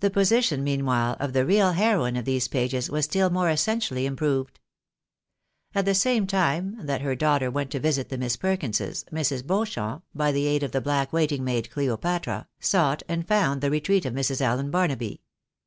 The 0.00 0.10
position, 0.10 0.62
meanwhile, 0.62 1.16
of 1.18 1.32
the 1.32 1.46
real 1.46 1.72
heroine 1.72 2.16
of 2.16 2.26
these 2.26 2.46
pages 2.46 2.90
was 2.90 3.06
still 3.06 3.30
more 3.30 3.48
essentially 3.48 4.04
improved. 4.04 4.60
At 5.74 5.86
the 5.86 5.94
same 5.94 6.26
time 6.26 6.76
that 6.84 7.00
her 7.00 7.14
daughter 7.14 7.50
went 7.50 7.70
to 7.70 7.80
visit 7.80 8.10
the 8.10 8.18
Miss 8.18 8.36
Perkinses, 8.36 9.06
Mrs. 9.10 9.46
Beauchamp, 9.46 10.04
by 10.14 10.30
the 10.30 10.44
aid 10.46 10.62
of 10.62 10.72
the 10.72 10.82
black 10.82 11.10
waiting 11.10 11.42
maid, 11.42 11.70
Cleopatra, 11.70 12.48
sought 12.60 13.02
and 13.08 13.26
found 13.26 13.62
the 13.62 13.70
retreat 13.70 14.04
of 14.04 14.12
Mrs. 14.12 14.42
Allen 14.42 14.70
Barnaby. 14.70 15.22